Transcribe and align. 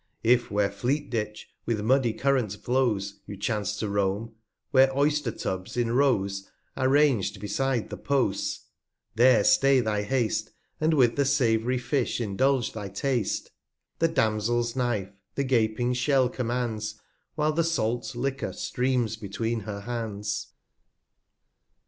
If 0.23 0.49
where 0.49 0.71
Fleet 0.71 1.11
Ditch 1.11 1.47
with 1.67 1.81
muddy 1.81 2.11
Current 2.11 2.53
flows, 2.53 3.21
You 3.27 3.37
chance 3.37 3.75
to 3.77 3.87
roam; 3.87 4.33
where 4.71 4.91
Oyster 4.97 5.31
Tubs 5.31 5.77
in 5.77 5.91
Rows 5.91 6.49
Are 6.75 6.89
rang'd 6.89 7.39
beside 7.39 7.91
the 7.91 7.97
Posts; 7.97 8.65
there 9.13 9.43
stay 9.43 9.79
thy 9.79 10.01
Haste, 10.01 10.49
191 10.79 10.83
And 10.89 10.93
with 10.95 11.15
the 11.17 11.25
sav'ry 11.25 11.77
Fish 11.79 12.19
indulge 12.19 12.71
thy 12.73 12.89
Taste: 12.89 13.51
The 13.99 14.07
Damsel's 14.07 14.75
Knife 14.75 15.11
the 15.35 15.43
gaping 15.43 15.93
Shell 15.93 16.29
commands, 16.29 16.99
While 17.35 17.53
the 17.53 17.63
salt 17.63 18.15
Liquor 18.15 18.53
streams 18.53 19.15
between 19.17 19.59
her 19.59 19.81
Hands. 19.81 20.47